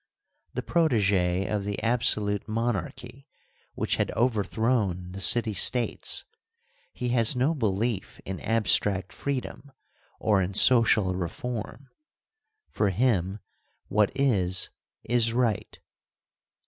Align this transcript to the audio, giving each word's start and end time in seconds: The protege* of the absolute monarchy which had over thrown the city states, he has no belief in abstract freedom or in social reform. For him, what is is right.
The 0.55 0.63
protege* 0.63 1.45
of 1.45 1.63
the 1.63 1.79
absolute 1.83 2.47
monarchy 2.47 3.27
which 3.75 3.97
had 3.97 4.09
over 4.13 4.43
thrown 4.43 5.11
the 5.11 5.21
city 5.21 5.53
states, 5.53 6.25
he 6.91 7.09
has 7.09 7.35
no 7.35 7.53
belief 7.53 8.19
in 8.25 8.39
abstract 8.39 9.13
freedom 9.13 9.71
or 10.19 10.41
in 10.41 10.55
social 10.55 11.13
reform. 11.13 11.91
For 12.71 12.89
him, 12.89 13.41
what 13.89 14.11
is 14.15 14.71
is 15.03 15.33
right. 15.33 15.77